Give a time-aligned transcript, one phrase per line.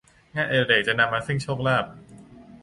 [0.35, 1.85] งานอดิเรกจะนำมาซึ่งโชคลาภ